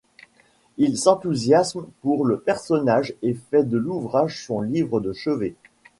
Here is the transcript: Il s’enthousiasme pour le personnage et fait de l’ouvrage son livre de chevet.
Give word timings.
Il 0.79 0.97
s’enthousiasme 0.97 1.85
pour 2.01 2.25
le 2.25 2.39
personnage 2.39 3.13
et 3.21 3.35
fait 3.35 3.61
de 3.63 3.77
l’ouvrage 3.77 4.43
son 4.43 4.59
livre 4.61 4.99
de 4.99 5.13
chevet. 5.13 5.53